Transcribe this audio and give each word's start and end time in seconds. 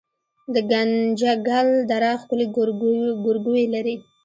ګنجګل 0.71 1.69
دره 1.89 2.11
ښکلې 2.21 2.45
ګورګوي 3.25 3.65
لري 3.73 3.95